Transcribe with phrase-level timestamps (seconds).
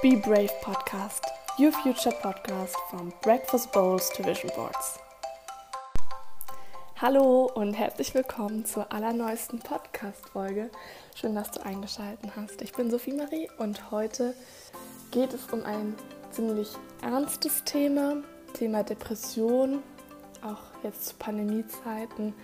[0.00, 1.24] Be Brave Podcast,
[1.58, 5.00] your future podcast from Breakfast Bowls to Vision Boards.
[6.98, 10.70] Hallo und herzlich willkommen zur allerneuesten Podcast-Folge.
[11.16, 12.62] Schön, dass du eingeschaltet hast.
[12.62, 14.34] Ich bin Sophie Marie und heute
[15.10, 15.96] geht es um ein
[16.30, 16.68] ziemlich
[17.02, 18.18] ernstes Thema,
[18.54, 19.82] Thema Depression,
[20.44, 22.34] auch jetzt zu Pandemiezeiten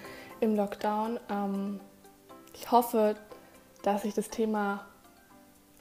[0.41, 1.21] im Lockdown.
[1.31, 1.79] Ähm,
[2.53, 3.15] ich hoffe,
[3.85, 4.87] dass ich das Thema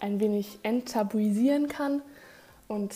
[0.03, 2.01] ein wenig enttabuisieren kann
[2.67, 2.93] und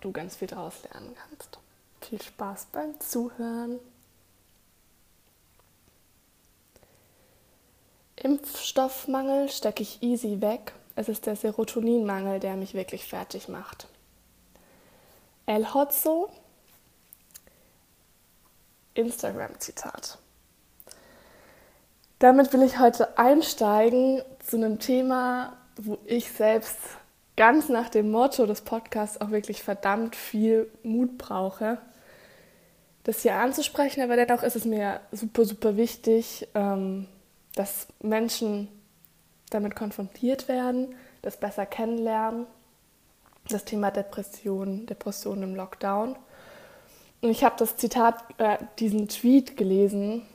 [0.00, 1.60] du ganz viel daraus lernen kannst.
[2.00, 3.78] Viel Spaß beim Zuhören.
[8.16, 10.72] Impfstoffmangel stecke ich easy weg.
[10.96, 13.86] Es ist der Serotoninmangel, der mich wirklich fertig macht.
[15.46, 16.30] El Hotzo,
[18.94, 20.18] Instagram-Zitat.
[22.18, 26.78] Damit will ich heute einsteigen zu einem Thema, wo ich selbst
[27.36, 31.78] ganz nach dem Motto des Podcasts auch wirklich verdammt viel Mut brauche,
[33.04, 34.02] das hier anzusprechen.
[34.02, 37.06] Aber dennoch ist es mir super, super wichtig, ähm,
[37.54, 38.68] dass Menschen
[39.50, 42.46] damit konfrontiert werden, das besser kennenlernen.
[43.48, 46.16] Das Thema Depression, Depression im Lockdown.
[47.22, 50.26] Und ich habe das Zitat, äh, diesen Tweet gelesen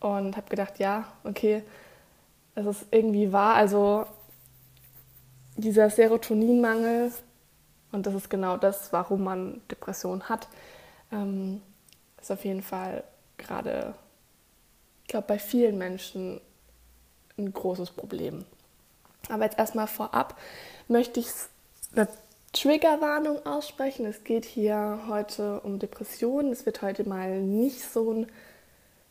[0.00, 1.62] und habe gedacht, ja, okay,
[2.56, 3.54] es ist irgendwie wahr.
[3.54, 4.06] Also
[5.56, 7.12] dieser Serotoninmangel,
[7.92, 10.48] und das ist genau das, warum man Depression hat,
[11.12, 11.62] ähm,
[12.20, 13.04] ist auf jeden Fall
[13.38, 13.94] gerade,
[15.02, 16.40] ich glaube, bei vielen Menschen
[17.38, 18.44] ein großes Problem.
[19.28, 20.38] Aber jetzt erstmal vorab
[20.88, 21.28] möchte ich
[21.94, 22.08] eine
[22.52, 24.06] Triggerwarnung aussprechen.
[24.06, 26.52] Es geht hier heute um Depressionen.
[26.52, 28.26] Es wird heute mal nicht so ein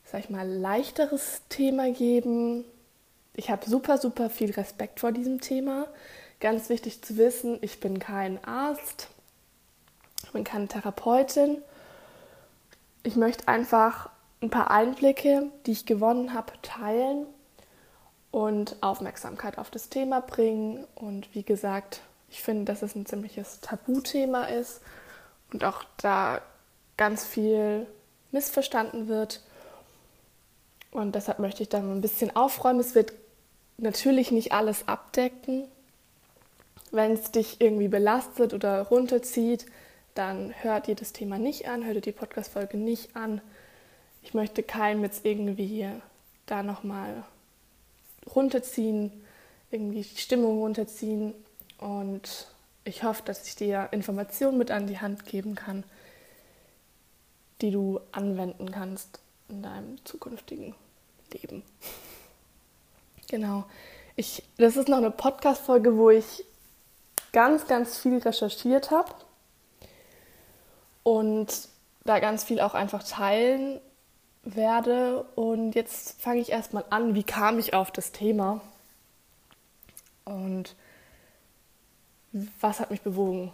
[0.05, 2.63] sag ich mal, leichteres Thema geben.
[3.33, 5.87] Ich habe super, super viel Respekt vor diesem Thema.
[6.39, 9.07] Ganz wichtig zu wissen, ich bin kein Arzt,
[10.23, 11.61] ich bin keine Therapeutin.
[13.03, 14.09] Ich möchte einfach
[14.41, 17.25] ein paar Einblicke, die ich gewonnen habe, teilen
[18.31, 20.85] und Aufmerksamkeit auf das Thema bringen.
[20.95, 24.81] Und wie gesagt, ich finde, dass es ein ziemliches Tabuthema ist
[25.53, 26.41] und auch da
[26.97, 27.87] ganz viel
[28.31, 29.41] missverstanden wird.
[30.91, 32.79] Und deshalb möchte ich da ein bisschen aufräumen.
[32.79, 33.13] Es wird
[33.77, 35.67] natürlich nicht alles abdecken.
[36.95, 39.65] Wenn es dich irgendwie belastet oder runterzieht,
[40.13, 43.41] dann hört ihr das Thema nicht an, hört ihr die Podcast-Folge nicht an.
[44.23, 45.89] Ich möchte keinem jetzt irgendwie
[46.45, 47.25] da nochmal
[48.33, 49.11] runterziehen,
[49.71, 51.33] irgendwie die Stimmung runterziehen.
[51.79, 52.47] Und
[52.85, 55.83] ich hoffe, dass ich dir Informationen mit an die Hand geben kann,
[57.59, 59.19] die du anwenden kannst
[59.49, 60.73] in deinem zukünftigen
[61.33, 61.61] Leben.
[63.27, 63.65] Genau.
[64.15, 66.45] Ich, das ist noch eine Podcast-Folge, wo ich
[67.35, 69.13] ganz, ganz viel recherchiert habe
[71.03, 71.67] und
[72.05, 73.81] da ganz viel auch einfach teilen
[74.43, 75.23] werde.
[75.35, 78.61] Und jetzt fange ich erstmal an, wie kam ich auf das Thema
[80.23, 80.75] und
[82.61, 83.51] was hat mich bewogen,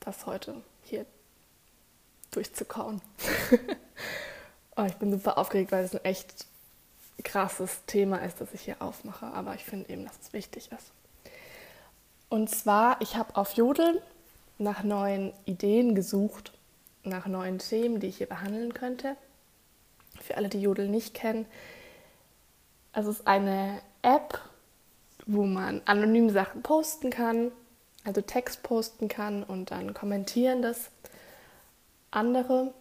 [0.00, 1.06] das heute hier
[2.32, 3.00] durchzukauen.
[4.76, 6.46] Oh, ich bin super aufgeregt, weil es ein echt
[7.22, 9.26] krasses Thema ist, das ich hier aufmache.
[9.26, 10.90] Aber ich finde eben, dass es wichtig ist.
[12.28, 14.02] Und zwar, ich habe auf Jodel
[14.58, 16.52] nach neuen Ideen gesucht,
[17.02, 19.16] nach neuen Themen, die ich hier behandeln könnte.
[20.20, 21.46] Für alle, die Jodel nicht kennen,
[22.92, 24.40] es ist eine App,
[25.26, 27.50] wo man anonym Sachen posten kann,
[28.04, 30.90] also Text posten kann und dann kommentieren das
[32.10, 32.72] andere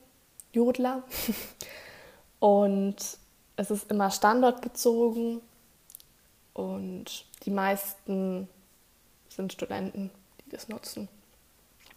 [0.51, 1.03] Jodler.
[2.39, 2.97] Und
[3.55, 5.39] es ist immer standortbezogen
[6.53, 8.49] und die meisten
[9.35, 10.11] sind Studenten,
[10.45, 11.09] die das nutzen.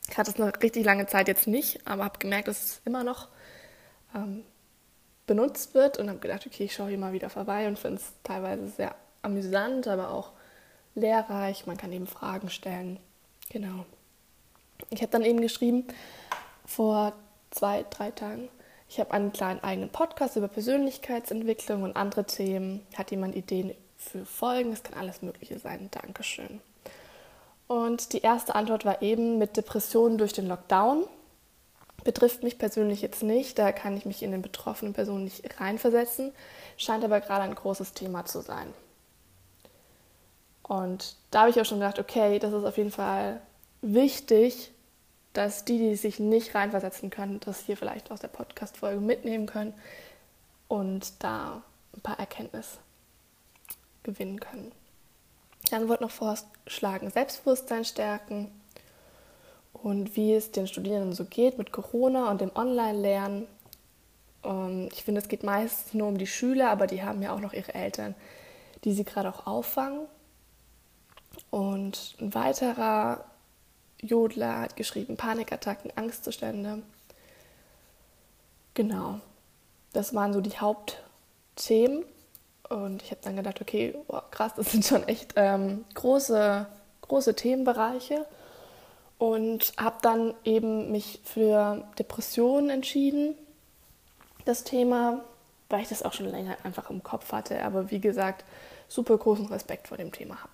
[0.09, 3.03] Ich hatte es eine richtig lange Zeit jetzt nicht, aber habe gemerkt, dass es immer
[3.03, 3.29] noch
[4.15, 4.45] ähm,
[5.27, 8.13] benutzt wird und habe gedacht, okay, ich schaue hier mal wieder vorbei und finde es
[8.23, 10.31] teilweise sehr amüsant, aber auch
[10.95, 11.67] lehrreich.
[11.67, 13.01] Man kann eben Fragen stellen.
[13.51, 13.85] Genau.
[14.91, 15.85] Ich habe dann eben geschrieben,
[16.65, 17.15] vor
[17.51, 18.49] zwei, drei Tagen,
[18.89, 22.87] ich habe einen kleinen eigenen Podcast über Persönlichkeitsentwicklung und andere Themen.
[22.97, 24.73] Hat jemand Ideen für Folgen?
[24.73, 25.89] Es kann alles Mögliche sein.
[25.91, 26.61] Dankeschön.
[27.67, 31.05] Und die erste Antwort war eben mit Depressionen durch den Lockdown.
[32.05, 36.33] Betrifft mich persönlich jetzt nicht, da kann ich mich in den betroffenen Personen nicht reinversetzen,
[36.77, 38.73] scheint aber gerade ein großes Thema zu sein.
[40.63, 43.41] Und da habe ich auch schon gedacht, okay, das ist auf jeden Fall
[43.83, 44.73] wichtig,
[45.33, 49.75] dass die, die sich nicht reinversetzen können, das hier vielleicht aus der Podcast-Folge mitnehmen können
[50.69, 51.63] und da
[51.95, 52.79] ein paar Erkenntnisse
[54.03, 54.73] gewinnen können.
[55.71, 58.51] Dann wurde noch vorgeschlagen, Selbstbewusstsein stärken
[59.73, 63.47] und wie es den Studierenden so geht mit Corona und dem Online-Lernen.
[64.93, 67.53] Ich finde, es geht meist nur um die Schüler, aber die haben ja auch noch
[67.53, 68.15] ihre Eltern,
[68.85, 70.07] die sie gerade auch auffangen.
[71.51, 73.25] Und ein weiterer
[74.01, 76.83] Jodler hat geschrieben, Panikattacken, Angstzustände.
[78.75, 79.21] Genau,
[79.93, 82.05] das waren so die Hauptthemen.
[82.69, 86.67] Und ich habe dann gedacht, okay, boah, krass, das sind schon echt ähm, große,
[87.03, 88.25] große Themenbereiche.
[89.19, 93.35] Und habe dann eben mich für Depressionen entschieden,
[94.45, 95.21] das Thema,
[95.69, 97.63] weil ich das auch schon länger einfach im Kopf hatte.
[97.63, 98.45] Aber wie gesagt,
[98.89, 100.53] super großen Respekt vor dem Thema habe.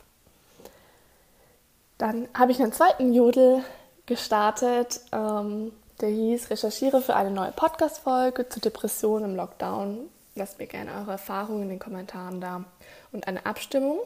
[1.99, 3.63] Dann habe ich einen zweiten Jodel
[4.07, 10.09] gestartet, ähm, der hieß Recherchiere für eine neue Podcast-Folge zu Depressionen im Lockdown.
[10.35, 12.65] Lasst mir gerne eure Erfahrungen in den Kommentaren da.
[13.13, 13.99] Und eine Abstimmung.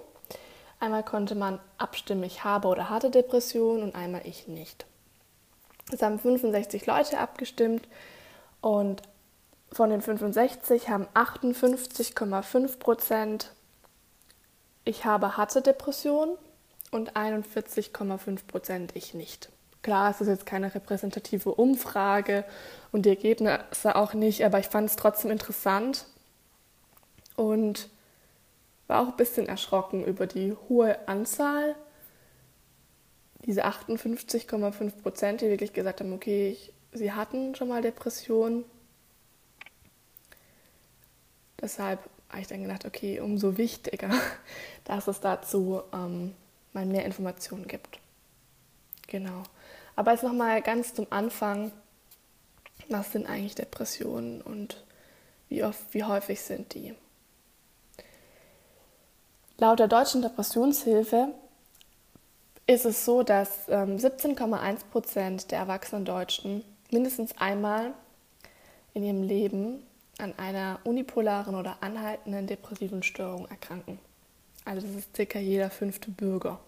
[0.81, 4.84] Einmal konnte man abstimmen, ich habe oder hatte Depression und einmal ich nicht.
[5.93, 7.88] Es haben 65 Leute abgestimmt
[8.61, 9.02] und
[9.73, 13.52] von den 65 haben 58,5 Prozent
[14.88, 16.38] ich habe hatte Depression
[16.93, 19.50] und 41,5 Prozent ich nicht.
[19.82, 22.44] Klar, es ist jetzt keine repräsentative Umfrage
[22.93, 26.06] und die Ergebnisse auch nicht, aber ich fand es trotzdem interessant
[27.37, 27.88] und
[28.87, 31.75] war auch ein bisschen erschrocken über die hohe Anzahl.
[33.44, 38.65] Diese 58,5 Prozent, die wirklich gesagt haben, okay, ich, sie hatten schon mal Depressionen.
[41.61, 44.11] Deshalb habe ich dann gedacht, okay, umso wichtiger,
[44.85, 46.35] dass es dazu ähm,
[46.73, 47.99] mal mehr Informationen gibt.
[49.06, 49.43] Genau.
[49.94, 51.73] Aber jetzt nochmal ganz zum Anfang,
[52.88, 54.85] was sind eigentlich Depressionen und
[55.49, 56.94] wie, oft, wie häufig sind die?
[59.58, 61.29] Laut der Deutschen Depressionshilfe
[62.67, 67.94] ist es so, dass ähm, 17,1 Prozent der erwachsenen Deutschen mindestens einmal
[68.93, 69.82] in ihrem Leben
[70.19, 73.99] an einer unipolaren oder anhaltenden depressiven Störung erkranken.
[74.67, 76.61] Also das ist circa jeder fünfte Bürger.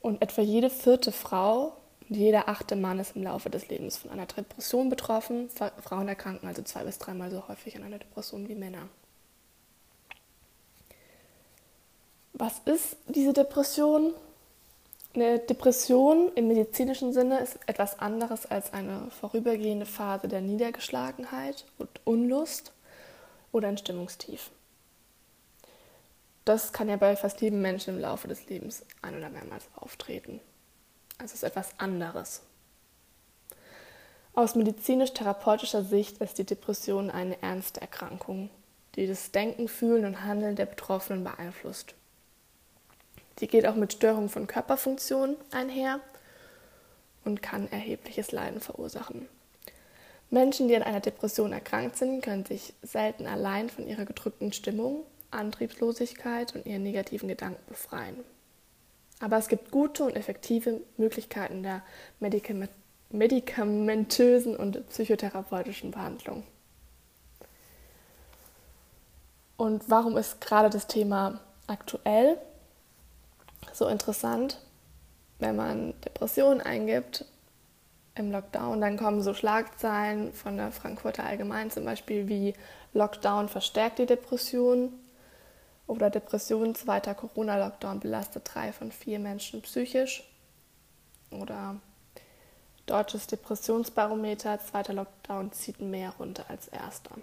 [0.00, 1.76] Und etwa jede vierte Frau
[2.08, 5.48] und jeder achte Mann ist im Laufe des Lebens von einer Depression betroffen.
[5.82, 8.88] Frauen erkranken also zwei bis dreimal so häufig an einer Depression wie Männer.
[12.36, 14.12] Was ist diese Depression?
[15.14, 21.88] Eine Depression im medizinischen Sinne ist etwas anderes als eine vorübergehende Phase der Niedergeschlagenheit und
[22.02, 22.72] Unlust
[23.52, 24.50] oder ein Stimmungstief.
[26.44, 30.40] Das kann ja bei fast jedem Menschen im Laufe des Lebens ein- oder mehrmals auftreten.
[31.18, 32.42] Also es ist etwas anderes.
[34.34, 38.50] Aus medizinisch-therapeutischer Sicht ist die Depression eine ernste Erkrankung,
[38.96, 41.94] die das Denken, Fühlen und Handeln der Betroffenen beeinflusst.
[43.40, 46.00] Die geht auch mit Störungen von Körperfunktionen einher
[47.24, 49.28] und kann erhebliches Leiden verursachen.
[50.30, 55.04] Menschen, die an einer Depression erkrankt sind, können sich selten allein von ihrer gedrückten Stimmung,
[55.30, 58.16] Antriebslosigkeit und ihren negativen Gedanken befreien.
[59.20, 61.82] Aber es gibt gute und effektive Möglichkeiten der
[63.10, 66.44] medikamentösen und psychotherapeutischen Behandlung.
[69.56, 72.38] Und warum ist gerade das Thema aktuell?
[73.72, 74.58] So interessant,
[75.38, 77.24] wenn man Depressionen eingibt
[78.14, 82.54] im Lockdown, dann kommen so Schlagzeilen von der Frankfurter Allgemein zum Beispiel wie
[82.92, 84.92] Lockdown verstärkt die Depression
[85.86, 90.22] oder Depression, zweiter Corona-Lockdown belastet drei von vier Menschen psychisch
[91.30, 91.76] oder
[92.86, 97.16] deutsches Depressionsbarometer, zweiter Lockdown zieht mehr runter als erster.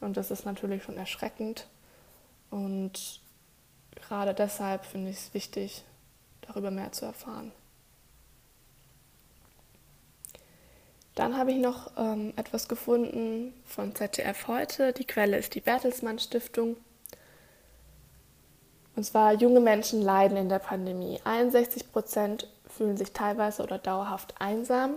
[0.00, 1.66] Und das ist natürlich schon erschreckend
[2.50, 3.20] und
[3.94, 5.84] gerade deshalb finde ich es wichtig,
[6.42, 7.52] darüber mehr zu erfahren.
[11.14, 14.92] Dann habe ich noch ähm, etwas gefunden von ZDF heute.
[14.92, 16.76] Die Quelle ist die Bertelsmann Stiftung.
[18.94, 21.20] Und zwar, junge Menschen leiden in der Pandemie.
[21.24, 24.94] 61 Prozent fühlen sich teilweise oder dauerhaft einsam.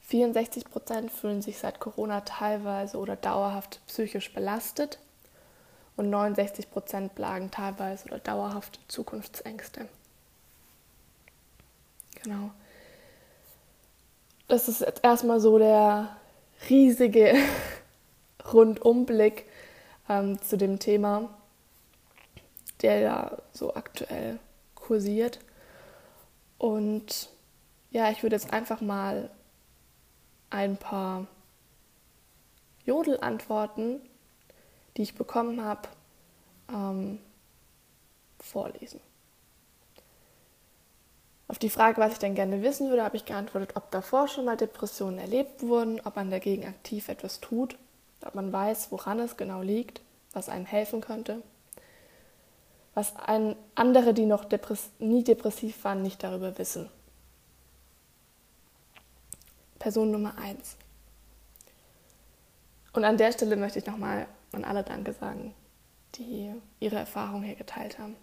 [0.00, 4.98] 64 Prozent fühlen sich seit Corona teilweise oder dauerhaft psychisch belastet
[5.98, 9.88] und 69 Prozent plagen teilweise oder dauerhaft Zukunftsängste.
[12.22, 12.50] Genau.
[14.46, 16.16] Das ist jetzt erstmal so der
[16.70, 17.34] riesige
[18.52, 19.46] Rundumblick
[20.08, 21.28] ähm, zu dem Thema,
[22.80, 24.38] der ja so aktuell
[24.74, 25.40] kursiert.
[26.58, 27.28] Und
[27.90, 29.30] ja, ich würde jetzt einfach mal
[30.50, 31.26] ein paar
[32.86, 34.00] Jodelantworten
[34.98, 35.88] die ich bekommen habe,
[36.68, 37.20] ähm,
[38.40, 39.00] vorlesen.
[41.46, 44.44] Auf die Frage, was ich denn gerne wissen würde, habe ich geantwortet, ob davor schon
[44.44, 47.78] mal Depressionen erlebt wurden, ob man dagegen aktiv etwas tut,
[48.26, 50.02] ob man weiß, woran es genau liegt,
[50.32, 51.42] was einem helfen könnte,
[52.94, 56.90] was ein, andere, die noch depress nie depressiv waren, nicht darüber wissen.
[59.78, 60.76] Person Nummer 1.
[62.92, 65.54] Und an der Stelle möchte ich nochmal an alle Danke sagen,
[66.14, 68.16] die ihre Erfahrung hier geteilt haben.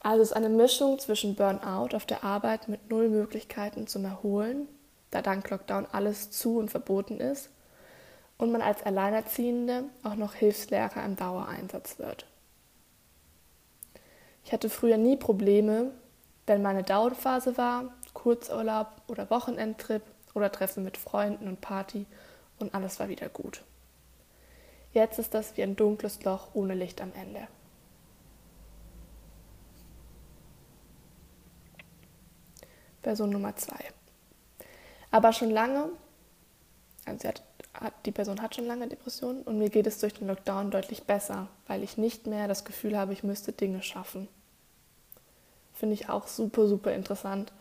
[0.00, 4.68] Also es ist eine Mischung zwischen Burnout auf der Arbeit mit null Möglichkeiten zum Erholen,
[5.10, 7.48] da dank Lockdown alles zu und verboten ist,
[8.36, 12.26] und man als Alleinerziehende auch noch Hilfslehrer im Dauereinsatz wird.
[14.44, 15.92] Ich hatte früher nie Probleme,
[16.46, 20.02] wenn meine Dauerphase war, Kurzurlaub oder Wochenendtrip
[20.34, 22.04] oder Treffen mit Freunden und Party
[22.58, 23.62] und alles war wieder gut.
[24.94, 27.48] Jetzt ist das wie ein dunkles Loch ohne Licht am Ende.
[33.02, 33.92] Person Nummer zwei.
[35.10, 35.90] Aber schon lange,
[37.04, 37.42] also hat,
[37.74, 41.02] hat, die Person hat schon lange Depressionen und mir geht es durch den Lockdown deutlich
[41.02, 44.28] besser, weil ich nicht mehr das Gefühl habe, ich müsste Dinge schaffen.
[45.74, 47.52] Finde ich auch super, super interessant,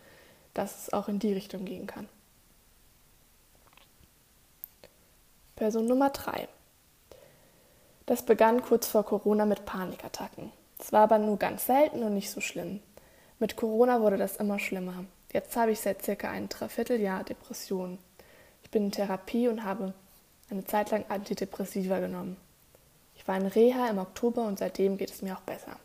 [0.53, 2.07] dass es auch in die Richtung gehen kann.
[5.55, 6.47] Person Nummer 3.
[8.05, 10.51] Das begann kurz vor Corona mit Panikattacken.
[10.77, 12.81] Es war aber nur ganz selten und nicht so schlimm.
[13.39, 15.05] Mit Corona wurde das immer schlimmer.
[15.31, 17.97] Jetzt habe ich seit circa ein Dreivierteljahr Depressionen.
[18.63, 19.93] Ich bin in Therapie und habe
[20.49, 22.37] eine Zeit lang Antidepressiva genommen.
[23.15, 25.77] Ich war in Reha im Oktober und seitdem geht es mir auch besser.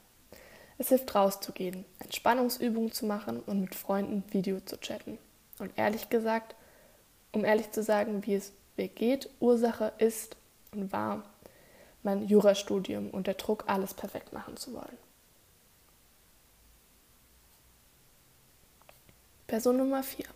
[0.76, 5.18] Es hilft rauszugehen, Entspannungsübungen zu machen und mit Freunden Video zu chatten.
[5.58, 6.54] Und ehrlich gesagt,
[7.32, 10.36] um ehrlich zu sagen, wie es mir geht, Ursache ist
[10.72, 11.24] und war
[12.02, 14.96] mein Jurastudium und der Druck, alles perfekt machen zu wollen.
[19.46, 20.26] Person Nummer 4.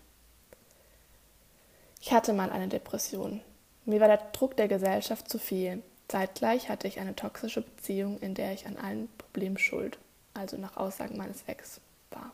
[2.00, 3.42] Ich hatte mal eine Depression.
[3.84, 5.82] Mir war der Druck der Gesellschaft zu viel.
[6.08, 9.98] Zeitgleich hatte ich eine toxische Beziehung, in der ich an allen Problemen schuld
[10.34, 12.32] also nach Aussagen meines Ex, war.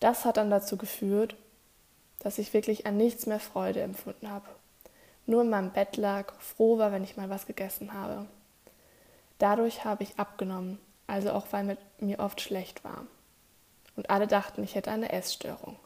[0.00, 1.36] Das hat dann dazu geführt,
[2.18, 4.46] dass ich wirklich an nichts mehr Freude empfunden habe.
[5.26, 8.26] Nur in meinem Bett lag, froh war, wenn ich mal was gegessen habe.
[9.38, 13.06] Dadurch habe ich abgenommen, also auch weil mir oft schlecht war.
[13.96, 15.76] Und alle dachten, ich hätte eine Essstörung.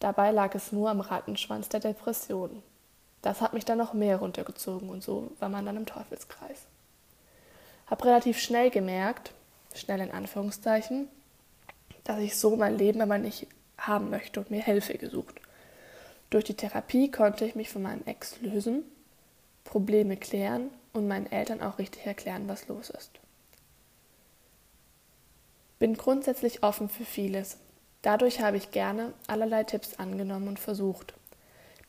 [0.00, 2.62] Dabei lag es nur am Rattenschwanz der Depression.
[3.20, 6.66] Das hat mich dann noch mehr runtergezogen und so war man dann im Teufelskreis.
[7.86, 9.32] Habe relativ schnell gemerkt,
[9.74, 11.08] schnell in Anführungszeichen,
[12.04, 13.46] dass ich so mein Leben aber nicht
[13.78, 15.40] haben möchte und mir Hilfe gesucht.
[16.32, 18.84] Durch die Therapie konnte ich mich von meinem Ex lösen,
[19.64, 23.10] Probleme klären und meinen Eltern auch richtig erklären, was los ist.
[25.78, 27.58] Bin grundsätzlich offen für vieles.
[28.00, 31.12] Dadurch habe ich gerne allerlei Tipps angenommen und versucht.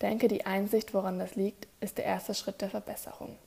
[0.01, 3.37] Denke, die Einsicht, woran das liegt, ist der erste Schritt der Verbesserung.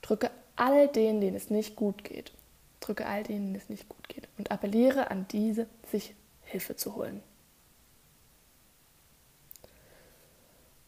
[0.00, 2.32] Drücke all denen, denen es nicht gut geht.
[2.80, 4.28] Drücke all denen, denen es nicht gut geht.
[4.38, 7.22] Und appelliere an diese, sich Hilfe zu holen.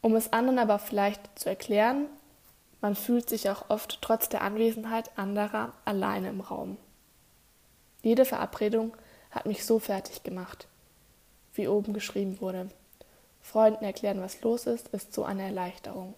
[0.01, 2.07] Um es anderen aber vielleicht zu erklären,
[2.81, 6.77] man fühlt sich auch oft trotz der Anwesenheit anderer alleine im Raum.
[8.01, 8.95] Jede Verabredung
[9.31, 10.67] hat mich so fertig gemacht,
[11.53, 12.69] wie oben geschrieben wurde.
[13.41, 16.15] Freunden erklären, was los ist, ist so eine Erleichterung.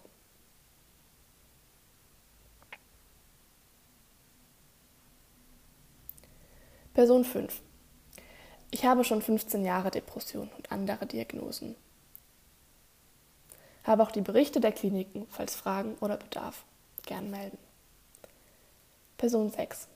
[6.94, 7.62] Person 5.
[8.70, 11.76] Ich habe schon 15 Jahre Depression und andere Diagnosen.
[13.84, 16.64] Habe auch die Berichte der Kliniken, falls Fragen oder Bedarf.
[17.06, 17.58] Gern melden.
[19.18, 19.88] Person 6.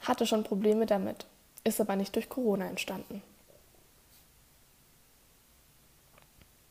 [0.00, 1.26] Hatte schon Probleme damit,
[1.64, 3.22] ist aber nicht durch Corona entstanden.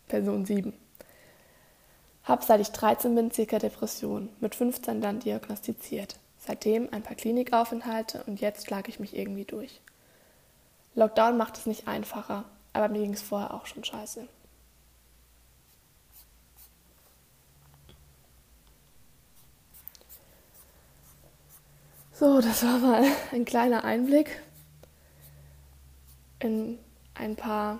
[0.07, 0.73] Person 7.
[2.23, 6.17] Hab seit ich 13 bin circa Depression, mit 15 dann diagnostiziert.
[6.37, 9.81] Seitdem ein paar Klinikaufenthalte und jetzt lag ich mich irgendwie durch.
[10.95, 14.27] Lockdown macht es nicht einfacher, aber mir ging es vorher auch schon scheiße.
[22.19, 24.41] So, das war mal ein kleiner Einblick
[26.39, 26.79] in
[27.13, 27.77] ein paar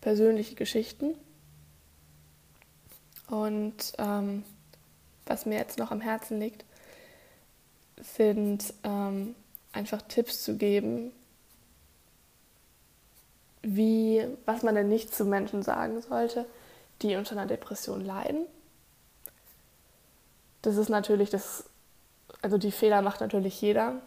[0.00, 1.14] persönliche Geschichten.
[3.28, 4.42] Und ähm,
[5.24, 6.64] was mir jetzt noch am Herzen liegt,
[8.00, 9.36] sind ähm,
[9.70, 11.12] einfach Tipps zu geben,
[13.62, 16.44] wie, was man denn nicht zu Menschen sagen sollte,
[17.02, 18.46] die unter einer Depression leiden.
[20.62, 21.70] das ist natürlich das,
[22.42, 24.00] also die Fehler macht natürlich jeder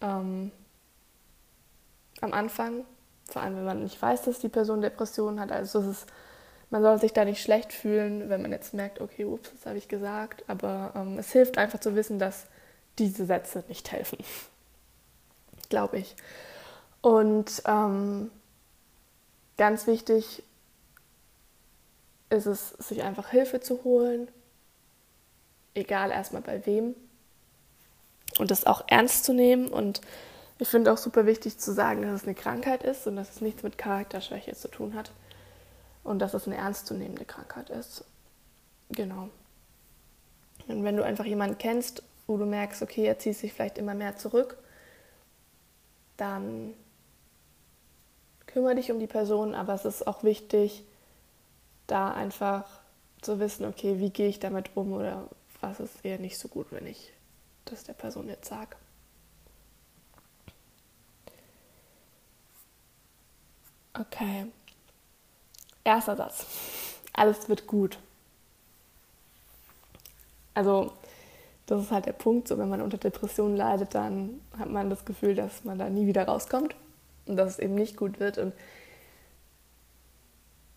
[0.00, 0.50] ähm,
[2.20, 2.84] am Anfang,
[3.28, 5.52] vor allem wenn man nicht weiß, dass die Person Depressionen hat.
[5.52, 6.06] Also es ist,
[6.70, 9.78] man soll sich da nicht schlecht fühlen, wenn man jetzt merkt, okay, ups, das habe
[9.78, 10.44] ich gesagt.
[10.48, 12.46] Aber ähm, es hilft einfach zu wissen, dass
[12.98, 14.18] diese Sätze nicht helfen.
[15.68, 16.16] Glaube ich.
[17.02, 18.30] Und ähm,
[19.56, 20.42] ganz wichtig
[22.30, 24.28] ist es, sich einfach Hilfe zu holen,
[25.74, 26.94] egal erstmal bei wem.
[28.38, 29.68] Und das auch ernst zu nehmen.
[29.68, 30.00] Und
[30.58, 33.40] ich finde auch super wichtig zu sagen, dass es eine Krankheit ist und dass es
[33.40, 35.10] nichts mit Charakterschwäche zu tun hat.
[36.04, 38.04] Und dass es eine ernstzunehmende Krankheit ist.
[38.90, 39.28] Genau.
[40.68, 43.94] Und wenn du einfach jemanden kennst, wo du merkst, okay, er zieht sich vielleicht immer
[43.94, 44.56] mehr zurück,
[46.16, 46.74] dann
[48.46, 50.84] kümmere dich um die Person, aber es ist auch wichtig,
[51.86, 52.64] da einfach
[53.20, 55.28] zu wissen, okay, wie gehe ich damit um oder
[55.60, 57.12] was ist eher nicht so gut, wenn ich
[57.70, 58.76] das der Person jetzt sage.
[63.94, 64.46] Okay.
[65.84, 66.46] Erster Satz.
[67.12, 67.98] Alles wird gut.
[70.54, 70.92] Also,
[71.66, 75.04] das ist halt der Punkt, so wenn man unter Depressionen leidet, dann hat man das
[75.04, 76.74] Gefühl, dass man da nie wieder rauskommt
[77.26, 78.38] und dass es eben nicht gut wird.
[78.38, 78.52] Und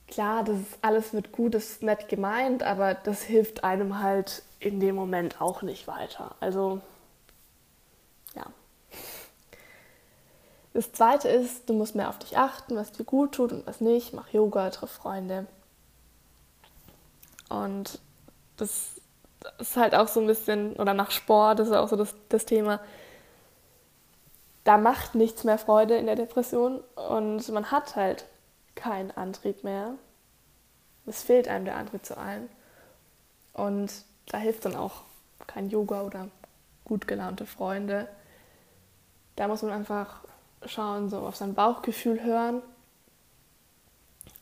[0.10, 4.44] klar, das ist, alles wird gut, das ist nett gemeint, aber das hilft einem halt
[4.60, 6.36] in dem Moment auch nicht weiter.
[6.40, 6.82] Also,
[8.36, 8.46] ja.
[10.74, 13.82] Das zweite ist, du musst mehr auf dich achten, was dir gut tut und was
[13.82, 14.14] nicht.
[14.14, 15.48] Mach Yoga, triff Freunde.
[17.50, 18.00] Und
[18.58, 19.02] das
[19.58, 22.46] ist halt auch so ein bisschen, oder nach Sport, das ist auch so das, das
[22.46, 22.80] Thema.
[24.64, 28.26] Da macht nichts mehr Freude in der Depression und man hat halt
[28.80, 29.94] keinen Antrieb mehr.
[31.06, 32.50] Es fehlt einem der Antrieb zu allen.
[33.54, 33.92] Und
[34.28, 35.02] da hilft dann auch
[35.48, 36.30] kein Yoga oder
[36.86, 38.08] gut gelaunte Freunde.
[39.36, 40.22] Da muss man einfach
[40.66, 42.62] schauen, so auf sein Bauchgefühl hören.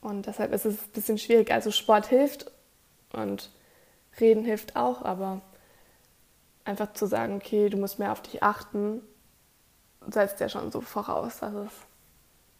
[0.01, 1.51] Und deshalb ist es ein bisschen schwierig.
[1.51, 2.51] Also Sport hilft
[3.13, 3.49] und
[4.19, 5.41] Reden hilft auch, aber
[6.65, 9.01] einfach zu sagen, okay, du musst mehr auf dich achten,
[10.07, 11.71] setzt ja schon so voraus, dass es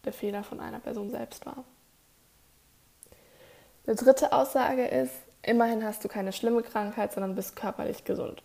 [0.04, 1.64] der Fehler von einer Person selbst war.
[3.86, 8.42] Die dritte Aussage ist, immerhin hast du keine schlimme Krankheit, sondern bist körperlich gesund.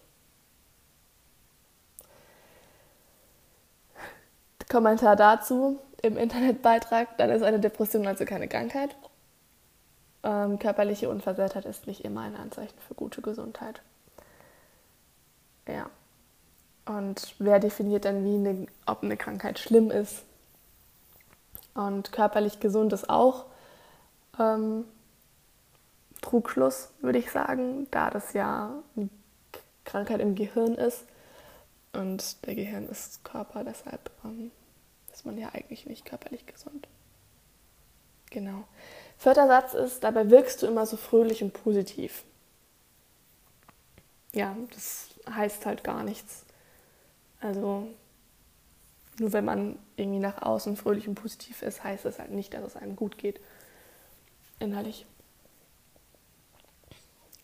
[4.69, 8.95] Kommentar dazu im Internetbeitrag, dann ist eine Depression also keine Krankheit.
[10.23, 13.81] Ähm, körperliche Unversehrtheit ist nicht immer ein Anzeichen für gute Gesundheit.
[15.67, 15.89] Ja.
[16.85, 20.23] Und wer definiert dann, wie eine, ob eine Krankheit schlimm ist?
[21.73, 23.45] Und körperlich gesund ist auch
[24.39, 24.85] ähm,
[26.21, 29.09] Trugschluss, würde ich sagen, da das ja eine
[29.83, 31.05] Krankheit im Gehirn ist.
[31.93, 34.51] Und der Gehirn ist Körper, deshalb ähm,
[35.11, 36.87] ist man ja eigentlich nicht körperlich gesund.
[38.31, 38.63] Genau.
[39.17, 42.23] Vierter Satz ist, dabei wirkst du immer so fröhlich und positiv.
[44.33, 46.43] Ja, das heißt halt gar nichts.
[47.39, 47.87] Also
[49.19, 52.63] nur wenn man irgendwie nach außen fröhlich und positiv ist, heißt das halt nicht, dass
[52.63, 53.39] es einem gut geht.
[54.59, 55.05] Innerlich.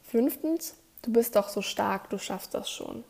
[0.03, 3.03] Fünftens, du bist doch so stark, du schaffst das schon.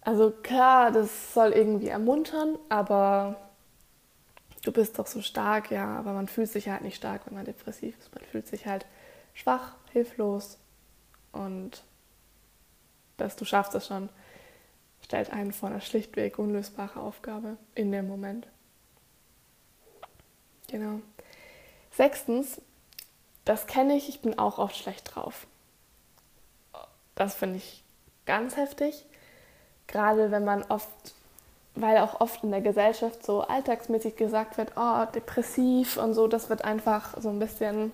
[0.00, 3.36] Also klar, das soll irgendwie ermuntern, aber
[4.62, 7.46] du bist doch so stark, ja, aber man fühlt sich halt nicht stark, wenn man
[7.46, 8.14] depressiv ist.
[8.14, 8.84] Man fühlt sich halt
[9.32, 10.58] schwach, hilflos
[11.32, 11.84] und
[13.16, 14.08] dass du schaffst das schon,
[15.14, 18.48] stellt einen vor einer schlichtweg unlösbare Aufgabe in dem Moment.
[20.66, 20.98] Genau.
[21.92, 22.60] Sechstens,
[23.44, 25.46] das kenne ich, ich bin auch oft schlecht drauf.
[27.14, 27.84] Das finde ich
[28.26, 29.06] ganz heftig,
[29.86, 30.90] gerade wenn man oft
[31.76, 36.48] weil auch oft in der Gesellschaft so alltagsmäßig gesagt wird, oh, depressiv und so, das
[36.48, 37.92] wird einfach so ein bisschen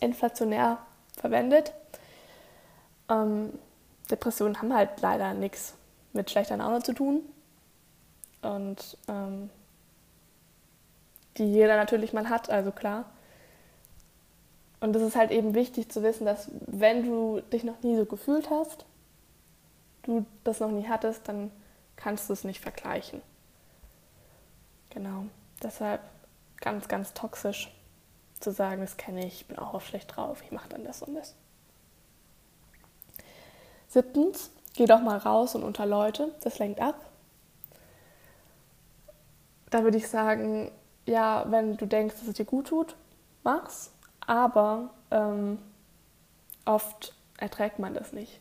[0.00, 0.78] inflationär
[1.18, 1.72] verwendet.
[3.10, 3.58] Ähm,
[4.10, 5.74] Depressionen haben halt leider nichts
[6.16, 7.22] mit schlechter Laune zu tun.
[8.42, 9.50] Und ähm,
[11.36, 13.04] die jeder natürlich mal hat, also klar.
[14.80, 18.04] Und es ist halt eben wichtig zu wissen, dass wenn du dich noch nie so
[18.04, 18.84] gefühlt hast,
[20.02, 21.50] du das noch nie hattest, dann
[21.96, 23.22] kannst du es nicht vergleichen.
[24.90, 25.26] Genau.
[25.62, 26.00] Deshalb
[26.60, 27.72] ganz, ganz toxisch
[28.40, 31.02] zu sagen, das kenne ich, ich bin auch oft schlecht drauf, ich mache dann das
[31.02, 31.34] und das.
[33.88, 36.94] Siebtens, geh doch mal raus und unter Leute, das lenkt ab.
[39.70, 40.70] Da würde ich sagen,
[41.06, 42.96] ja, wenn du denkst, dass es dir gut tut,
[43.42, 43.92] mach's.
[44.26, 45.58] Aber ähm,
[46.64, 48.40] oft erträgt man das nicht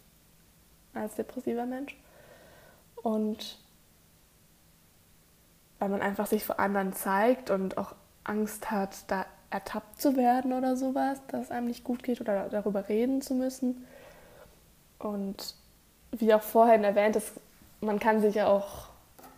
[0.94, 1.98] als depressiver Mensch.
[2.96, 3.60] Und
[5.80, 7.94] weil man einfach sich vor anderen zeigt und auch
[8.24, 12.50] Angst hat, da ertappt zu werden oder sowas, dass es einem nicht gut geht oder
[12.50, 13.86] darüber reden zu müssen.
[14.98, 15.56] Und
[16.20, 17.32] wie auch vorhin erwähnt ist,
[17.82, 18.90] man kann sich ja auch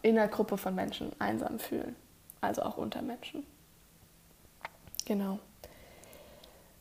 [0.01, 1.95] in einer Gruppe von Menschen einsam fühlen,
[2.41, 3.45] also auch unter Menschen.
[5.05, 5.39] Genau.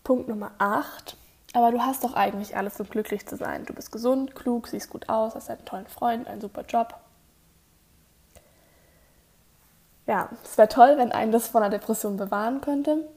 [0.05, 1.17] Punkt Nummer 8.
[1.53, 3.65] Aber du hast doch eigentlich alles, um glücklich zu sein.
[3.65, 6.95] Du bist gesund, klug, siehst gut aus, hast einen tollen Freund, einen super Job.
[10.07, 13.09] Ja, es wäre toll, wenn einen das von einer Depression bewahren könnte.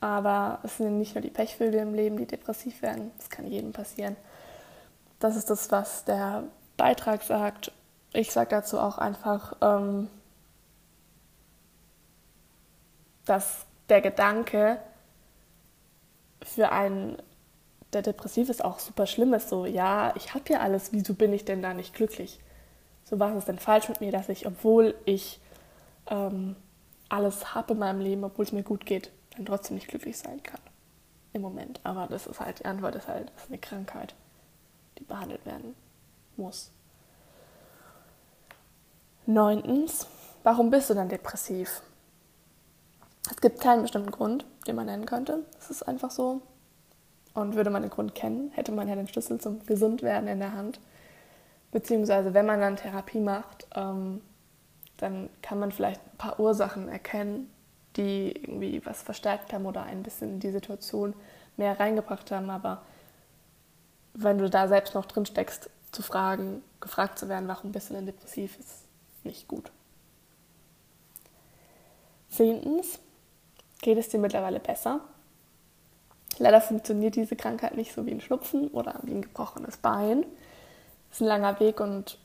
[0.00, 3.10] Aber es sind nicht nur die Pechvögel im Leben, die depressiv werden.
[3.18, 4.16] Das kann jedem passieren.
[5.20, 6.44] Das ist das, was der
[6.76, 7.72] Beitrag sagt.
[8.12, 10.08] Ich sage dazu auch einfach, ähm,
[13.26, 14.78] dass der Gedanke
[16.42, 17.18] für einen,
[17.92, 19.50] der depressiv ist, auch super schlimm ist.
[19.50, 22.40] So, ja, ich habe ja alles, wieso bin ich denn da nicht glücklich?
[23.04, 25.38] So, was ist denn falsch mit mir, dass ich, obwohl ich
[26.08, 26.56] ähm,
[27.10, 30.42] alles habe in meinem Leben, obwohl es mir gut geht, dann trotzdem nicht glücklich sein
[30.42, 30.60] kann.
[31.32, 31.80] Im Moment.
[31.84, 34.14] Aber das ist halt, die Antwort ist halt, das ist eine Krankheit,
[35.08, 35.74] behandelt werden
[36.36, 36.70] muss.
[39.26, 40.06] Neuntens,
[40.42, 41.82] warum bist du dann depressiv?
[43.30, 45.44] Es gibt keinen bestimmten Grund, den man nennen könnte.
[45.58, 46.40] Es ist einfach so.
[47.34, 50.52] Und würde man den Grund kennen, hätte man ja den Schlüssel zum Gesundwerden in der
[50.52, 50.80] Hand.
[51.70, 54.20] Beziehungsweise, wenn man dann Therapie macht, ähm,
[54.96, 57.48] dann kann man vielleicht ein paar Ursachen erkennen,
[57.96, 61.14] die irgendwie was verstärkt haben oder ein bisschen in die Situation
[61.56, 62.50] mehr reingebracht haben.
[62.50, 62.82] Aber
[64.14, 67.94] wenn du da selbst noch drin steckst, zu fragen, gefragt zu werden, warum bist du
[67.94, 68.84] denn depressiv, ist
[69.24, 69.70] nicht gut.
[72.30, 72.98] Zehntens,
[73.80, 75.00] geht es dir mittlerweile besser?
[76.38, 80.24] Leider funktioniert diese Krankheit nicht so wie ein Schnupfen oder wie ein gebrochenes Bein.
[81.10, 82.18] Es ist ein langer Weg und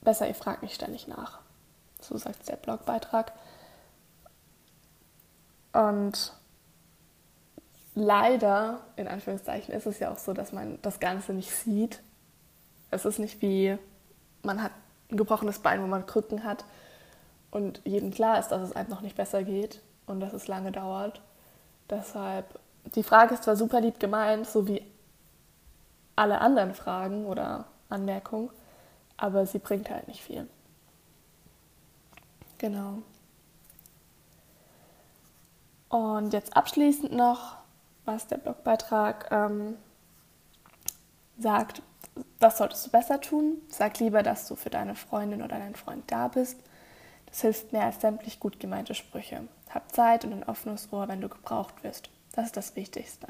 [0.00, 1.40] besser, ihr fragt mich ständig nach.
[2.00, 3.32] So sagt der Blogbeitrag.
[5.72, 6.32] Und
[7.98, 12.00] leider, in Anführungszeichen, ist es ja auch so, dass man das Ganze nicht sieht.
[12.90, 13.76] Es ist nicht wie,
[14.42, 14.72] man hat
[15.10, 16.64] ein gebrochenes Bein, wo man Krücken hat
[17.50, 20.72] und jedem klar ist, dass es einem noch nicht besser geht und dass es lange
[20.72, 21.20] dauert.
[21.88, 22.58] Deshalb,
[22.94, 24.82] die Frage ist zwar super lieb gemeint, so wie
[26.16, 28.50] alle anderen Fragen oder Anmerkungen,
[29.16, 30.48] aber sie bringt halt nicht viel.
[32.58, 32.98] Genau.
[35.88, 37.57] Und jetzt abschließend noch,
[38.08, 39.76] was der Blogbeitrag ähm,
[41.38, 41.82] sagt,
[42.40, 43.58] was solltest du besser tun?
[43.68, 46.58] Sag lieber, dass du für deine Freundin oder deinen Freund da bist.
[47.26, 49.46] Das hilft mehr als sämtlich gut gemeinte Sprüche.
[49.72, 52.10] Hab Zeit und ein offenes Ohr, wenn du gebraucht wirst.
[52.32, 53.28] Das ist das Wichtigste.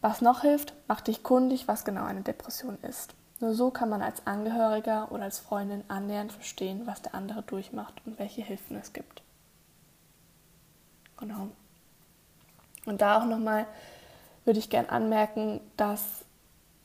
[0.00, 3.14] Was noch hilft, mach dich kundig, was genau eine Depression ist.
[3.40, 8.00] Nur so kann man als Angehöriger oder als Freundin annähernd verstehen, was der andere durchmacht
[8.06, 9.22] und welche Hilfen es gibt.
[11.18, 11.48] Genau.
[12.86, 13.66] Und da auch nochmal
[14.44, 16.24] würde ich gern anmerken, dass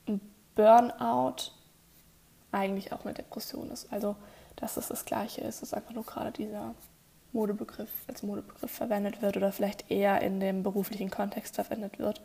[0.07, 0.19] ein
[0.55, 1.51] Burnout
[2.51, 3.91] eigentlich auch eine Depression ist.
[3.93, 4.15] Also,
[4.55, 6.75] dass es das Gleiche ist, dass einfach nur gerade dieser
[7.31, 12.21] Modebegriff als Modebegriff verwendet wird oder vielleicht eher in dem beruflichen Kontext verwendet wird.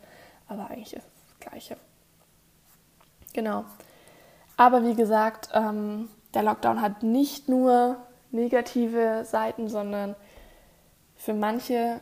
[0.47, 1.77] Aber eigentlich ist es das Gleiche.
[3.33, 3.63] Genau.
[4.57, 7.97] Aber wie gesagt, ähm, der Lockdown hat nicht nur
[8.31, 10.15] negative Seiten, sondern
[11.15, 12.01] für manche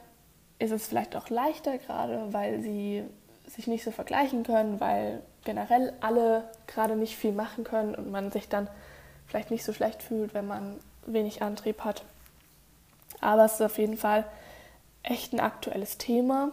[0.60, 3.04] ist es vielleicht auch leichter gerade, weil sie
[3.48, 8.32] sich nicht so vergleichen können, weil generell alle gerade nicht viel machen können und man
[8.32, 8.68] sich dann
[9.28, 12.04] vielleicht nicht so schlecht fühlt, wenn man wenig Antrieb hat.
[13.22, 14.26] Aber es ist auf jeden Fall
[15.04, 16.52] echt ein aktuelles Thema,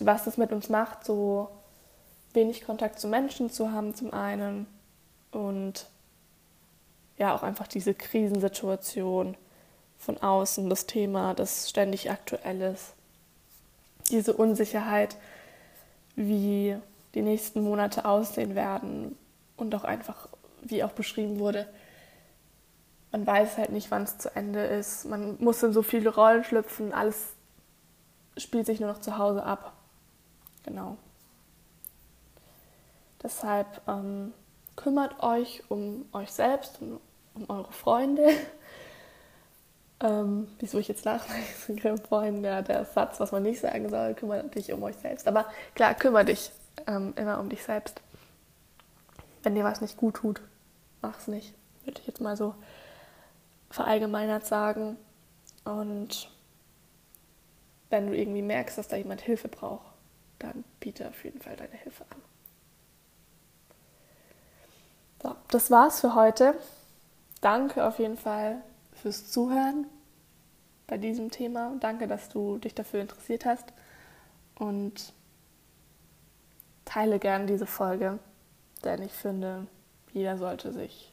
[0.00, 1.48] was es mit uns macht, so
[2.32, 4.66] wenig Kontakt zu Menschen zu haben zum einen
[5.30, 5.86] und
[7.18, 9.36] ja auch einfach diese Krisensituation
[10.02, 12.94] von außen, das Thema, das ständig aktuell ist,
[14.10, 15.16] diese Unsicherheit,
[16.16, 16.76] wie
[17.14, 19.16] die nächsten Monate aussehen werden
[19.56, 20.28] und auch einfach,
[20.60, 21.68] wie auch beschrieben wurde,
[23.12, 25.04] man weiß halt nicht, wann es zu Ende ist.
[25.04, 26.92] Man muss in so viele Rollen schlüpfen.
[26.92, 27.34] Alles
[28.38, 29.74] spielt sich nur noch zu Hause ab.
[30.64, 30.96] Genau.
[33.22, 34.32] Deshalb ähm,
[34.76, 36.98] kümmert euch um euch selbst und
[37.34, 38.26] um eure Freunde.
[40.02, 44.54] Ähm, wieso ich jetzt nachdenke, Freunde, ja, der Satz, was man nicht sagen soll, kümmert
[44.54, 45.28] dich um euch selbst.
[45.28, 46.50] Aber klar, kümmere dich
[46.88, 48.00] ähm, immer um dich selbst.
[49.44, 50.40] Wenn dir was nicht gut tut,
[51.00, 51.54] mach's nicht.
[51.84, 52.54] Würde ich jetzt mal so
[53.70, 54.96] verallgemeinert sagen.
[55.64, 56.28] Und
[57.90, 59.86] wenn du irgendwie merkst, dass da jemand Hilfe braucht,
[60.40, 62.22] dann biete auf jeden Fall deine Hilfe an.
[65.22, 66.54] So, das war's für heute.
[67.40, 68.62] Danke auf jeden Fall
[69.02, 69.86] fürs Zuhören
[70.86, 71.74] bei diesem Thema.
[71.80, 73.72] Danke, dass du dich dafür interessiert hast
[74.54, 75.12] und
[76.84, 78.20] teile gern diese Folge,
[78.84, 79.66] denn ich finde,
[80.12, 81.12] jeder sollte sich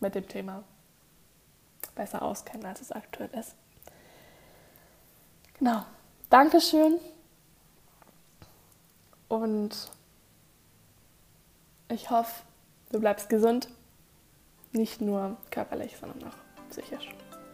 [0.00, 0.64] mit dem Thema
[1.94, 3.54] besser auskennen, als es aktuell ist.
[5.58, 5.84] Genau.
[6.30, 6.98] Dankeschön.
[9.28, 9.90] Und
[11.88, 12.42] ich hoffe,
[12.90, 13.68] du bleibst gesund.
[14.72, 16.43] Nicht nur körperlich, sondern auch
[16.74, 17.08] psychisch.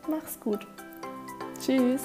[0.09, 0.66] Mach's gut.
[1.61, 2.04] Tschüss.